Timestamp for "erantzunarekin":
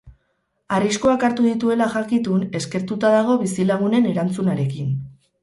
4.15-4.91